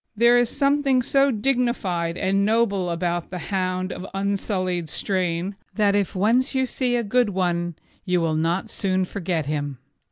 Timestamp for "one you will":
7.29-8.33